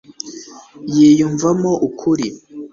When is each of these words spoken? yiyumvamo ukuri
yiyumvamo 0.93 1.71
ukuri 1.87 2.27